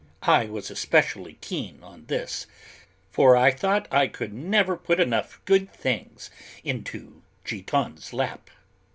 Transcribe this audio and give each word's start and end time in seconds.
I 0.23 0.45
was 0.47 0.71
especially 0.71 1.37
keen 1.41 1.83
on 1.83 2.05
this, 2.07 2.47
for 3.11 3.37
I 3.37 3.51
thought 3.51 3.87
I 3.91 4.07
could 4.07 4.33
never 4.33 4.75
put 4.75 4.99
enough 4.99 5.39
good 5.45 5.71
things 5.71 6.31
into 6.63 7.21
Giton's 7.45 8.11
lap. 8.11 8.49